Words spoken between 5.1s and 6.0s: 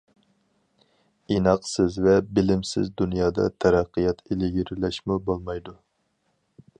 بولمايدۇ.